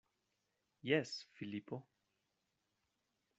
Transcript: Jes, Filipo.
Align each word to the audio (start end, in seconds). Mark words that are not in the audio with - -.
Jes, 0.91 1.11
Filipo. 1.35 1.79